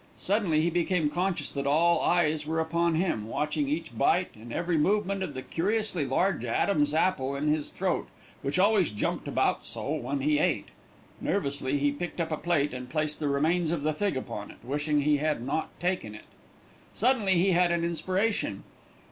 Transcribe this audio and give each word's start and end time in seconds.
Suddenly 0.17 0.61
he 0.61 0.71
became 0.71 1.11
conscious 1.11 1.51
that 1.51 1.67
all 1.67 2.01
eyes 2.01 2.47
were 2.47 2.59
upon 2.59 2.95
him, 2.95 3.27
watching 3.27 3.69
each 3.69 3.95
bite 3.95 4.31
and 4.35 4.51
every 4.51 4.75
movement 4.75 5.21
of 5.21 5.35
the 5.35 5.43
curiously 5.43 6.07
large 6.07 6.43
adam's 6.43 6.95
apple 6.95 7.35
in 7.35 7.49
his 7.53 7.69
throat, 7.69 8.07
which 8.41 8.57
always 8.57 8.89
jumped 8.89 9.27
about 9.27 9.63
so 9.63 9.91
when 9.91 10.21
he 10.21 10.39
ate. 10.39 10.69
Nervously 11.21 11.77
he 11.77 11.91
picked 11.91 12.19
up 12.19 12.31
a 12.31 12.37
plate 12.37 12.73
and 12.73 12.89
placed 12.89 13.19
the 13.19 13.27
remains 13.29 13.69
of 13.69 13.83
the 13.83 13.93
fig 13.93 14.17
upon 14.17 14.49
it, 14.49 14.57
wishing 14.63 15.01
he 15.01 15.17
had 15.17 15.39
not 15.39 15.69
taken 15.79 16.15
it. 16.15 16.25
Suddenly 16.95 17.33
he 17.35 17.51
had 17.51 17.71
an 17.71 17.83
inspiration. 17.83 18.63